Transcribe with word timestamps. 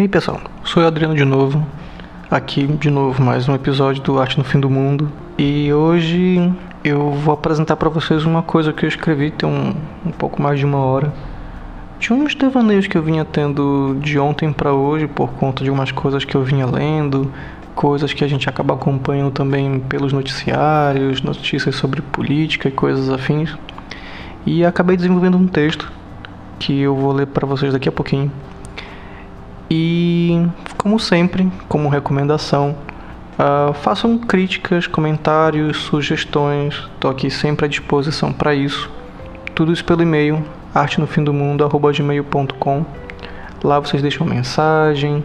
E 0.00 0.04
aí 0.04 0.08
pessoal, 0.08 0.40
sou 0.64 0.82
o 0.82 0.86
Adriano 0.86 1.14
de 1.14 1.26
novo, 1.26 1.62
aqui 2.30 2.66
de 2.66 2.88
novo 2.88 3.22
mais 3.22 3.46
um 3.50 3.54
episódio 3.54 4.02
do 4.02 4.18
Arte 4.18 4.38
no 4.38 4.44
Fim 4.44 4.58
do 4.58 4.70
Mundo 4.70 5.12
e 5.36 5.70
hoje 5.74 6.50
eu 6.82 7.10
vou 7.10 7.34
apresentar 7.34 7.76
para 7.76 7.90
vocês 7.90 8.24
uma 8.24 8.42
coisa 8.42 8.72
que 8.72 8.86
eu 8.86 8.88
escrevi 8.88 9.30
tem 9.30 9.46
um, 9.46 9.74
um 10.06 10.10
pouco 10.10 10.40
mais 10.40 10.58
de 10.58 10.64
uma 10.64 10.78
hora 10.78 11.12
de 11.98 12.14
uns 12.14 12.34
devaneios 12.34 12.86
que 12.86 12.96
eu 12.96 13.02
vinha 13.02 13.26
tendo 13.26 13.94
de 14.00 14.18
ontem 14.18 14.50
para 14.54 14.72
hoje 14.72 15.06
por 15.06 15.32
conta 15.32 15.62
de 15.62 15.70
umas 15.70 15.92
coisas 15.92 16.24
que 16.24 16.34
eu 16.34 16.42
vinha 16.42 16.64
lendo, 16.64 17.30
coisas 17.74 18.14
que 18.14 18.24
a 18.24 18.26
gente 18.26 18.48
acaba 18.48 18.72
acompanhando 18.72 19.32
também 19.32 19.80
pelos 19.80 20.14
noticiários, 20.14 21.20
notícias 21.20 21.74
sobre 21.74 22.00
política 22.00 22.70
e 22.70 22.72
coisas 22.72 23.10
afins. 23.10 23.54
E 24.46 24.64
acabei 24.64 24.96
desenvolvendo 24.96 25.36
um 25.36 25.46
texto 25.46 25.92
que 26.58 26.80
eu 26.80 26.96
vou 26.96 27.12
ler 27.12 27.26
para 27.26 27.46
vocês 27.46 27.74
daqui 27.74 27.90
a 27.90 27.92
pouquinho. 27.92 28.32
E, 29.70 30.44
como 30.76 30.98
sempre, 30.98 31.48
como 31.68 31.88
recomendação, 31.88 32.74
uh, 33.38 33.72
façam 33.74 34.18
críticas, 34.18 34.88
comentários, 34.88 35.76
sugestões. 35.76 36.74
Estou 36.94 37.08
aqui 37.08 37.30
sempre 37.30 37.66
à 37.66 37.68
disposição 37.68 38.32
para 38.32 38.52
isso. 38.52 38.90
Tudo 39.54 39.72
isso 39.72 39.84
pelo 39.84 40.02
e-mail 40.02 40.44
artenofindomundo@gmail.com. 40.74 42.84
Lá 43.62 43.78
vocês 43.78 44.02
deixam 44.02 44.26
mensagem. 44.26 45.24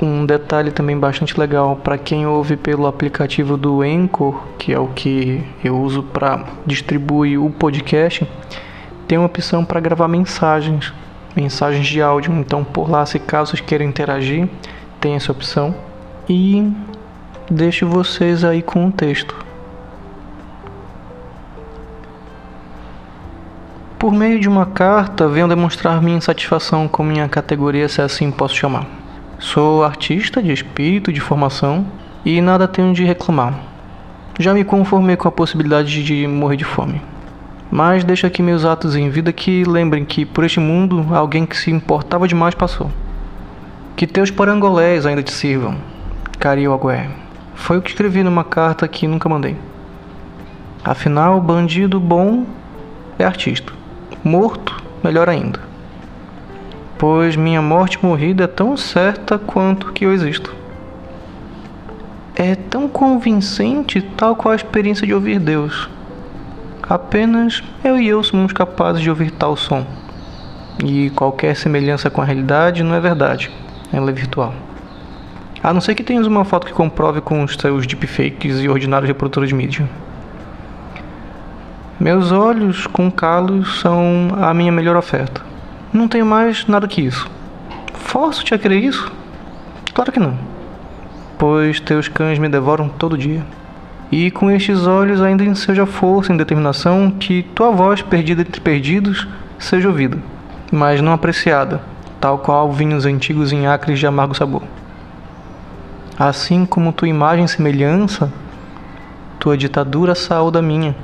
Um 0.00 0.26
detalhe 0.26 0.72
também 0.72 0.98
bastante 0.98 1.38
legal 1.38 1.76
para 1.76 1.96
quem 1.96 2.26
ouve 2.26 2.56
pelo 2.56 2.86
aplicativo 2.86 3.56
do 3.56 3.82
Anchor, 3.82 4.42
que 4.58 4.72
é 4.72 4.78
o 4.78 4.88
que 4.88 5.46
eu 5.62 5.78
uso 5.78 6.02
para 6.02 6.44
distribuir 6.66 7.40
o 7.40 7.50
podcast, 7.50 8.26
tem 9.06 9.16
uma 9.16 9.26
opção 9.26 9.64
para 9.64 9.78
gravar 9.78 10.08
mensagens 10.08 10.92
mensagens 11.34 11.86
de 11.86 12.00
áudio. 12.00 12.32
Então, 12.34 12.64
por 12.64 12.90
lá, 12.90 13.04
se 13.06 13.18
caso 13.18 13.54
queiram 13.62 13.84
interagir, 13.84 14.48
tem 15.00 15.14
essa 15.14 15.32
opção. 15.32 15.74
E 16.28 16.72
deixo 17.50 17.86
vocês 17.86 18.44
aí 18.44 18.62
com 18.62 18.86
o 18.86 18.92
texto. 18.92 19.34
Por 23.98 24.12
meio 24.12 24.40
de 24.40 24.48
uma 24.48 24.66
carta, 24.66 25.28
venho 25.28 25.46
demonstrar 25.46 26.02
minha 26.02 26.16
insatisfação 26.16 26.88
com 26.88 27.04
minha 27.04 27.28
categoria, 27.28 27.88
se 27.88 28.02
assim 28.02 28.32
posso 28.32 28.56
chamar. 28.56 28.84
Sou 29.38 29.84
artista 29.84 30.42
de 30.42 30.52
espírito, 30.52 31.12
de 31.12 31.20
formação, 31.20 31.86
e 32.24 32.40
nada 32.40 32.66
tenho 32.66 32.92
de 32.92 33.04
reclamar. 33.04 33.54
Já 34.38 34.54
me 34.54 34.64
conformei 34.64 35.16
com 35.16 35.28
a 35.28 35.32
possibilidade 35.32 36.02
de 36.02 36.26
morrer 36.26 36.56
de 36.56 36.64
fome. 36.64 37.11
Mas 37.74 38.04
deixo 38.04 38.26
aqui 38.26 38.42
meus 38.42 38.66
atos 38.66 38.94
em 38.94 39.08
vida 39.08 39.32
que 39.32 39.64
lembrem 39.64 40.04
que 40.04 40.26
por 40.26 40.44
este 40.44 40.60
mundo 40.60 41.06
alguém 41.10 41.46
que 41.46 41.56
se 41.56 41.70
importava 41.70 42.28
demais 42.28 42.54
passou. 42.54 42.90
Que 43.96 44.06
teus 44.06 44.30
parangolés 44.30 45.06
ainda 45.06 45.22
te 45.22 45.32
sirvam. 45.32 45.78
Cariogué. 46.38 47.08
Foi 47.54 47.78
o 47.78 47.80
que 47.80 47.88
escrevi 47.88 48.22
numa 48.22 48.44
carta 48.44 48.86
que 48.86 49.06
nunca 49.06 49.26
mandei. 49.26 49.56
Afinal, 50.84 51.40
bandido 51.40 51.98
bom 51.98 52.44
é 53.18 53.24
artista. 53.24 53.72
Morto, 54.22 54.82
melhor 55.02 55.30
ainda. 55.30 55.58
Pois 56.98 57.36
minha 57.36 57.62
morte 57.62 58.04
morrida 58.04 58.44
é 58.44 58.48
tão 58.48 58.76
certa 58.76 59.38
quanto 59.38 59.92
que 59.94 60.04
eu 60.04 60.12
existo. 60.12 60.54
É 62.36 62.54
tão 62.54 62.86
convincente 62.86 64.02
tal 64.14 64.36
qual 64.36 64.52
a 64.52 64.56
experiência 64.56 65.06
de 65.06 65.14
ouvir 65.14 65.40
Deus. 65.40 65.88
Apenas 66.92 67.62
eu 67.82 67.98
e 67.98 68.06
eu 68.06 68.22
somos 68.22 68.52
capazes 68.52 69.00
de 69.00 69.08
ouvir 69.08 69.30
tal 69.30 69.56
som. 69.56 69.86
E 70.84 71.08
qualquer 71.08 71.56
semelhança 71.56 72.10
com 72.10 72.20
a 72.20 72.24
realidade 72.26 72.82
não 72.82 72.94
é 72.94 73.00
verdade, 73.00 73.50
ela 73.90 74.10
é 74.10 74.12
virtual. 74.12 74.52
A 75.62 75.72
não 75.72 75.80
ser 75.80 75.94
que 75.94 76.02
tenhas 76.02 76.26
uma 76.26 76.44
foto 76.44 76.66
que 76.66 76.72
comprove 76.74 77.22
com 77.22 77.42
os 77.42 77.54
seus 77.54 77.86
deepfakes 77.86 78.60
e 78.60 78.68
ordinários 78.68 79.08
reprodutores 79.08 79.48
de 79.48 79.54
mídia. 79.54 79.88
Meus 81.98 82.30
olhos 82.30 82.86
com 82.86 83.10
calos 83.10 83.80
são 83.80 84.28
a 84.38 84.52
minha 84.52 84.70
melhor 84.70 84.94
oferta. 84.94 85.40
Não 85.94 86.06
tenho 86.06 86.26
mais 86.26 86.66
nada 86.66 86.86
que 86.86 87.00
isso. 87.00 87.26
Forço-te 87.94 88.54
a 88.54 88.58
crer 88.58 88.84
isso? 88.84 89.10
Claro 89.94 90.12
que 90.12 90.20
não. 90.20 90.36
Pois 91.38 91.80
teus 91.80 92.06
cães 92.06 92.38
me 92.38 92.50
devoram 92.50 92.86
todo 92.86 93.16
dia 93.16 93.42
e 94.12 94.30
com 94.30 94.50
estes 94.50 94.86
olhos 94.86 95.22
ainda 95.22 95.42
enseja 95.42 95.86
força 95.86 96.34
e 96.34 96.36
determinação 96.36 97.10
que 97.10 97.42
tua 97.54 97.70
voz 97.70 98.02
perdida 98.02 98.42
entre 98.42 98.60
perdidos 98.60 99.26
seja 99.58 99.88
ouvida, 99.88 100.18
mas 100.70 101.00
não 101.00 101.14
apreciada, 101.14 101.80
tal 102.20 102.36
qual 102.38 102.70
vinhos 102.70 103.06
antigos 103.06 103.52
em 103.52 103.66
acres 103.66 103.98
de 103.98 104.06
amargo 104.06 104.34
sabor. 104.34 104.62
Assim 106.18 106.66
como 106.66 106.92
tua 106.92 107.08
imagem 107.08 107.46
e 107.46 107.48
semelhança, 107.48 108.30
tua 109.40 109.56
ditadura 109.56 110.14
saúda 110.14 110.60
minha, 110.60 110.94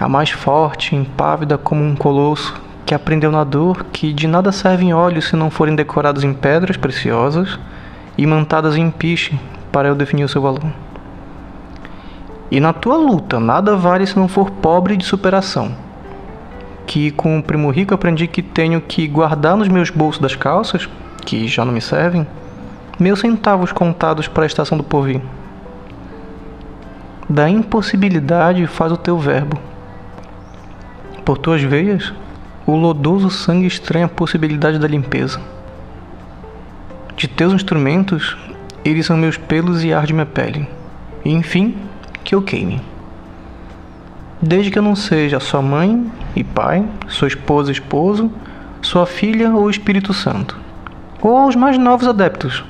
a 0.00 0.08
mais 0.08 0.30
forte, 0.30 0.96
impávida 0.96 1.56
como 1.56 1.84
um 1.84 1.94
colosso, 1.94 2.60
que 2.84 2.92
aprendeu 2.92 3.30
na 3.30 3.44
dor 3.44 3.86
que 3.92 4.12
de 4.12 4.26
nada 4.26 4.50
servem 4.50 4.92
olhos 4.92 5.28
se 5.28 5.36
não 5.36 5.48
forem 5.48 5.76
decorados 5.76 6.24
em 6.24 6.34
pedras 6.34 6.76
preciosas 6.76 7.56
e 8.18 8.26
mantadas 8.26 8.76
em 8.76 8.90
piche 8.90 9.38
para 9.70 9.86
eu 9.86 9.94
definir 9.94 10.24
o 10.24 10.28
seu 10.28 10.42
valor. 10.42 10.91
E 12.52 12.60
na 12.60 12.74
tua 12.74 12.98
luta, 12.98 13.40
nada 13.40 13.74
vale 13.76 14.06
se 14.06 14.14
não 14.14 14.28
for 14.28 14.50
pobre 14.50 14.94
de 14.94 15.06
superação. 15.06 15.74
Que 16.86 17.10
com 17.10 17.38
o 17.38 17.42
primo 17.42 17.70
rico 17.70 17.94
aprendi 17.94 18.26
que 18.26 18.42
tenho 18.42 18.78
que 18.78 19.08
guardar 19.08 19.56
nos 19.56 19.68
meus 19.68 19.88
bolsos 19.88 20.20
das 20.20 20.36
calças, 20.36 20.86
que 21.24 21.48
já 21.48 21.64
não 21.64 21.72
me 21.72 21.80
servem, 21.80 22.26
meus 23.00 23.20
centavos 23.20 23.72
contados 23.72 24.28
para 24.28 24.42
a 24.42 24.46
estação 24.46 24.76
do 24.76 24.84
porvir. 24.84 25.22
Da 27.26 27.48
impossibilidade 27.48 28.66
faz 28.66 28.92
o 28.92 28.98
teu 28.98 29.16
verbo. 29.16 29.58
Por 31.24 31.38
tuas 31.38 31.62
veias, 31.62 32.12
o 32.66 32.76
lodoso 32.76 33.30
sangue 33.30 33.66
estranha 33.66 34.04
a 34.04 34.10
possibilidade 34.10 34.78
da 34.78 34.86
limpeza. 34.86 35.40
De 37.16 37.26
teus 37.26 37.54
instrumentos, 37.54 38.36
eles 38.84 39.06
são 39.06 39.16
meus 39.16 39.38
pelos 39.38 39.82
e 39.82 39.94
arde 39.94 40.12
minha 40.12 40.26
pele. 40.26 40.68
E 41.24 41.32
enfim, 41.32 41.74
que 42.32 42.36
eu 42.36 42.40
queime. 42.40 42.80
Desde 44.40 44.70
que 44.70 44.78
eu 44.78 44.82
não 44.82 44.96
seja 44.96 45.38
sua 45.38 45.60
mãe 45.60 46.10
e 46.34 46.42
pai, 46.42 46.82
sua 47.06 47.28
esposa 47.28 47.70
e 47.70 47.74
esposo, 47.74 48.32
sua 48.80 49.04
filha 49.04 49.54
ou 49.54 49.68
Espírito 49.68 50.14
Santo. 50.14 50.56
Ou 51.20 51.36
aos 51.36 51.54
mais 51.54 51.76
novos 51.76 52.08
adeptos. 52.08 52.64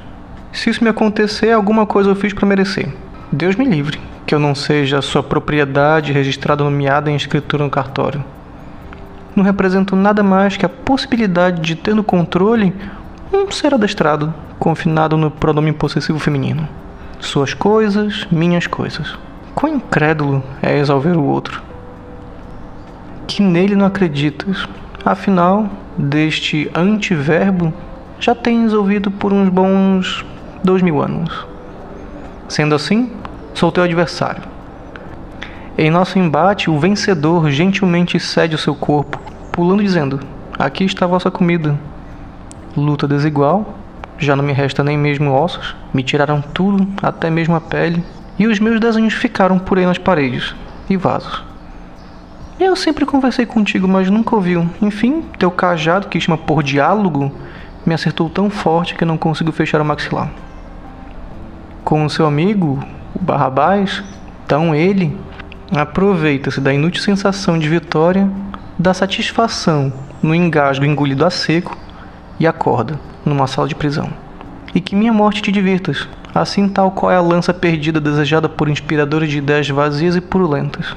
Se 0.53 0.69
isso 0.69 0.83
me 0.83 0.91
acontecer, 0.91 1.53
alguma 1.53 1.87
coisa 1.87 2.11
eu 2.11 2.17
fiz 2.17 2.33
para 2.33 2.45
merecer. 2.45 2.93
Deus 3.31 3.55
me 3.55 3.65
livre, 3.65 4.01
que 4.27 4.35
eu 4.35 4.41
não 4.41 4.53
seja 4.53 5.01
sua 5.01 5.23
propriedade 5.23 6.13
registrada 6.13 6.65
nomeada 6.65 7.09
em 7.09 7.15
escritura 7.15 7.63
no 7.63 7.71
cartório. 7.71 8.25
Não 9.37 9.45
represento 9.45 9.95
nada 9.95 10.25
mais 10.25 10.57
que 10.57 10.67
a 10.67 10.69
possibilidade 10.69 11.61
de 11.61 11.77
ter 11.77 11.95
no 11.95 12.03
controle 12.03 12.75
um 13.33 13.49
ser 13.49 13.73
adestrado, 13.73 14.35
confinado 14.59 15.17
no 15.17 15.31
pronome 15.31 15.73
possessivo 15.73 16.19
feminino. 16.19 16.69
Suas 17.21 17.55
coisas, 17.55 18.27
minhas 18.29 18.67
coisas. 18.67 19.17
Quão 19.55 19.75
incrédulo 19.75 20.43
é 20.63 20.79
exalver 20.79 21.17
o 21.17 21.25
outro? 21.25 21.63
Que 23.27 23.43
nele 23.43 23.77
não 23.77 23.87
acreditas. 23.87 24.67
Afinal, 25.05 25.69
deste 25.97 26.71
antiverbo 26.75 27.73
já 28.19 28.35
tens 28.35 28.73
ouvido 28.73 29.11
por 29.11 29.33
uns 29.33 29.49
bons 29.49 30.25
dois 30.65 30.81
mil 30.81 31.03
anos. 31.03 31.47
Sendo 32.49 32.75
assim, 32.75 33.11
sou 33.53 33.71
teu 33.73 33.85
adversário. 33.85 34.43
Em 35.77 35.91
nosso 35.91 36.19
embate, 36.19 36.71
o 36.71 36.79
vencedor 36.79 37.51
gentilmente 37.51 38.21
cede 38.21 38.55
o 38.55 38.59
seu 38.59 38.75
corpo, 38.75 39.21
pulando 39.51 39.83
dizendo: 39.83 40.21
Aqui 40.59 40.85
está 40.85 41.05
a 41.05 41.09
vossa 41.09 41.31
comida. 41.31 41.79
Luta 42.77 43.09
desigual, 43.09 43.75
já 44.19 44.37
não 44.37 44.45
me 44.45 44.53
resta 44.53 44.85
nem 44.85 44.97
mesmo 44.97 45.33
ossos, 45.33 45.75
me 45.93 46.03
tiraram 46.03 46.41
tudo, 46.41 46.87
até 47.03 47.29
mesmo 47.29 47.55
a 47.57 47.61
pele, 47.61 48.05
e 48.39 48.47
os 48.47 48.59
meus 48.59 48.81
desenhos 48.81 49.15
ficaram 49.15 49.59
por 49.59 49.79
aí 49.79 49.87
nas 49.87 49.99
paredes 49.99 50.55
e 50.89 50.97
vasos. 50.97 51.45
Eu 52.59 52.77
sempre 52.77 53.05
conversei 53.05 53.45
contigo, 53.45 53.89
mas 53.89 54.09
nunca 54.09 54.37
ouviu. 54.37 54.69
Enfim, 54.81 55.23
teu 55.39 55.51
cajado, 55.51 56.09
que 56.09 56.21
chama 56.21 56.39
por 56.39 56.63
diálogo, 56.63 57.33
me 57.85 57.95
acertou 57.95 58.31
tão 58.31 58.49
forte 58.49 58.95
que 58.95 59.05
não 59.05 59.19
consigo 59.19 59.51
fechar 59.51 59.81
o 59.81 59.85
maxilar. 59.85 60.31
Com 61.85 62.05
o 62.05 62.11
seu 62.11 62.27
amigo, 62.27 62.79
o 63.15 63.25
Barrabás, 63.25 64.03
então 64.45 64.75
ele 64.75 65.19
aproveita-se 65.75 66.61
da 66.61 66.73
inútil 66.73 67.03
sensação 67.03 67.59
de 67.59 67.69
vitória, 67.69 68.31
da 68.79 68.95
satisfação 68.95 69.93
no 70.23 70.35
engasgo 70.35 70.85
engolido 70.85 71.25
a 71.25 71.31
seco 71.31 71.77
e 72.39 72.47
acorda 72.47 73.01
numa 73.25 73.47
sala 73.47 73.67
de 73.67 73.75
prisão. 73.75 74.11
E 74.75 74.81
que 74.81 74.95
minha 74.95 75.13
morte 75.13 75.43
te 75.43 75.51
divirtas, 75.51 76.09
assim 76.35 76.69
tal 76.69 76.91
qual 76.91 77.13
é 77.13 77.17
a 77.17 77.21
lança 77.21 77.53
perdida 77.53 78.01
desejada 78.01 78.49
por 78.49 78.69
inspiradores 78.69 79.31
de 79.31 79.39
ideias 79.39 79.69
vazias 79.69 80.17
e 80.17 80.21
purulentas. 80.21 80.97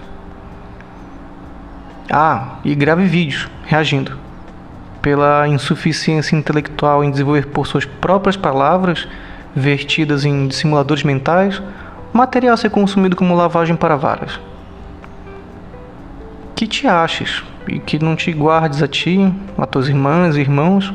Ah, 2.09 2.59
e 2.63 2.73
grave 2.75 3.05
vídeos, 3.05 3.49
reagindo. 3.65 4.17
pela 5.01 5.47
insuficiência 5.47 6.35
intelectual 6.35 7.03
em 7.03 7.11
desenvolver 7.11 7.45
por 7.47 7.67
suas 7.67 7.85
próprias 7.85 8.35
palavras, 8.35 9.07
vertidas 9.55 10.25
em 10.25 10.47
dissimuladores 10.47 11.03
mentais, 11.03 11.61
material 12.11 12.55
a 12.55 12.57
ser 12.57 12.71
consumido 12.71 13.15
como 13.15 13.35
lavagem 13.35 13.75
para 13.75 13.95
varas. 13.95 14.39
Que 16.55 16.65
te 16.65 16.87
aches 16.87 17.43
e 17.67 17.77
que 17.77 18.03
não 18.03 18.15
te 18.15 18.31
guardes 18.31 18.81
a 18.81 18.87
ti, 18.87 19.31
a 19.57 19.65
tuas 19.67 19.87
irmãs 19.89 20.37
e 20.37 20.39
irmãos, 20.39 20.91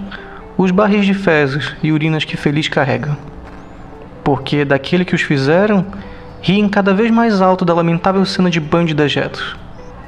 os 0.58 0.72
barris 0.72 1.06
de 1.06 1.14
fezes 1.14 1.76
e 1.81 1.92
urinas 1.92 2.25
que 2.25 2.37
feliz 2.37 2.66
carrega. 2.66 3.16
Porque 4.25 4.64
daquele 4.64 5.05
que 5.05 5.14
os 5.14 5.22
fizeram, 5.22 5.87
riem 6.40 6.69
cada 6.69 6.94
vez 6.94 7.11
mais 7.11 7.40
alto 7.40 7.64
da 7.64 7.75
lamentável 7.75 8.25
cena 8.25 8.50
de 8.50 8.61
banho 8.61 8.87
de 8.87 8.94
dejetos, 8.94 9.56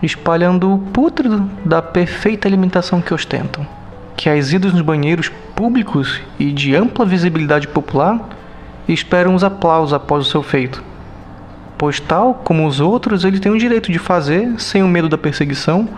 espalhando 0.03 0.73
o 0.73 0.79
pútrido 0.79 1.49
da 1.64 1.81
perfeita 1.81 2.47
alimentação 2.49 3.00
que 3.00 3.14
ostentam 3.14 3.67
que 4.23 4.29
as 4.29 4.53
idas 4.53 4.73
nos 4.73 4.82
banheiros 4.82 5.29
públicos 5.56 6.20
e 6.38 6.53
de 6.53 6.76
ampla 6.76 7.05
visibilidade 7.05 7.67
popular 7.67 8.20
esperam 8.87 9.35
os 9.35 9.43
aplausos 9.43 9.93
após 9.93 10.25
o 10.25 10.31
seu 10.31 10.44
feito. 10.44 10.81
Pois, 11.76 11.99
tal 11.99 12.35
como 12.35 12.65
os 12.65 12.79
outros, 12.79 13.25
ele 13.25 13.41
tem 13.41 13.50
o 13.50 13.58
direito 13.58 13.91
de 13.91 13.99
fazer 13.99 14.61
sem 14.61 14.81
o 14.81 14.87
medo 14.87 15.08
da 15.08 15.19
perseguição, 15.19 15.88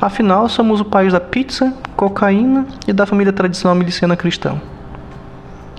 afinal, 0.00 0.48
somos 0.48 0.80
o 0.80 0.84
país 0.86 1.12
da 1.12 1.20
pizza, 1.20 1.74
cocaína 1.94 2.66
e 2.88 2.92
da 2.94 3.04
família 3.04 3.34
tradicional 3.34 3.76
miliciana 3.76 4.16
cristã. 4.16 4.58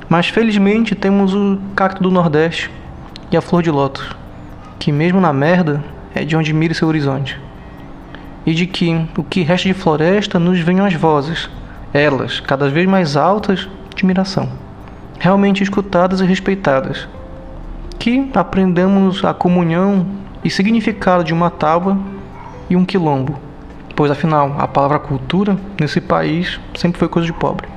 Mas 0.07 0.27
felizmente 0.27 0.93
temos 0.93 1.33
o 1.33 1.57
cacto 1.75 2.03
do 2.03 2.11
Nordeste 2.11 2.69
e 3.31 3.37
a 3.37 3.41
flor 3.41 3.63
de 3.63 3.71
lótus, 3.71 4.07
que 4.77 4.91
mesmo 4.91 5.19
na 5.19 5.33
merda 5.33 5.83
é 6.13 6.23
de 6.23 6.35
onde 6.35 6.53
mira 6.53 6.75
seu 6.75 6.87
horizonte. 6.87 7.39
E 8.45 8.53
de 8.53 8.67
que 8.67 9.07
o 9.17 9.23
que 9.23 9.41
resta 9.41 9.67
de 9.67 9.73
floresta 9.73 10.37
nos 10.37 10.59
venham 10.59 10.85
as 10.85 10.93
vozes, 10.93 11.49
elas 11.91 12.39
cada 12.39 12.69
vez 12.69 12.87
mais 12.87 13.17
altas 13.17 13.61
de 13.61 13.69
admiração, 13.95 14.47
realmente 15.19 15.63
escutadas 15.63 16.21
e 16.21 16.25
respeitadas. 16.25 17.07
Que 17.97 18.29
aprendamos 18.35 19.25
a 19.25 19.33
comunhão 19.33 20.05
e 20.43 20.51
significado 20.51 21.23
de 21.23 21.33
uma 21.33 21.49
tábua 21.49 21.97
e 22.69 22.75
um 22.75 22.85
quilombo, 22.85 23.39
pois 23.95 24.11
afinal 24.11 24.55
a 24.59 24.67
palavra 24.67 24.99
cultura 24.99 25.57
nesse 25.81 25.99
país 25.99 26.59
sempre 26.75 26.99
foi 26.99 27.07
coisa 27.07 27.25
de 27.25 27.33
pobre. 27.33 27.74